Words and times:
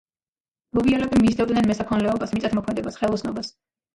ლუვიელები 0.77 1.19
მისდევდნენ 1.25 1.69
მესაქონლეობას, 1.71 2.35
მიწათმოქმედებას, 2.37 2.97
ხელოსნობას. 3.03 3.53